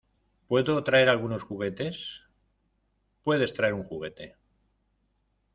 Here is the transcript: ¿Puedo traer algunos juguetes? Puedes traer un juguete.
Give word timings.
¿Puedo 0.47 0.83
traer 0.83 1.09
algunos 1.09 1.43
juguetes? 1.43 2.21
Puedes 3.23 3.53
traer 3.53 3.75
un 3.75 3.83
juguete. 3.83 4.35